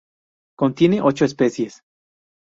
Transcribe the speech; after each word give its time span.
Contiene 0.57 0.99
ocho 0.99 1.25
especies. 1.25 1.83